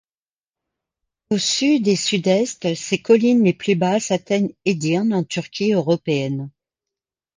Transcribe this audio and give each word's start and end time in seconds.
Au 1.29 1.37
sud 1.37 1.87
et 1.87 1.95
sud-est, 1.95 2.73
ses 2.73 2.97
collines 3.03 3.43
les 3.43 3.53
plus 3.53 3.75
basses 3.75 4.09
atteignent 4.09 4.55
Edirne 4.65 5.13
en 5.13 5.23
Turquie 5.23 5.73
européenne. 5.73 6.49